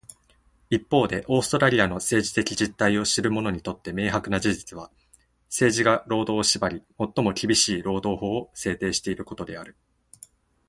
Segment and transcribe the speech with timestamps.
[0.71, 4.89] 一方で、オーストラリアの政治的実態を知る者にとって明白な事実は、
[5.45, 9.75] 政治が労働を縛り、最も厳しい労働法を制定していることである。